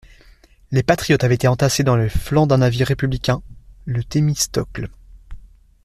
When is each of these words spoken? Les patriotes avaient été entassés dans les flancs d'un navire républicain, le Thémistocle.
Les 0.71 0.81
patriotes 0.81 1.23
avaient 1.23 1.35
été 1.35 1.47
entassés 1.47 1.83
dans 1.83 1.95
les 1.95 2.09
flancs 2.09 2.47
d'un 2.47 2.57
navire 2.57 2.87
républicain, 2.87 3.43
le 3.85 4.03
Thémistocle. 4.03 4.89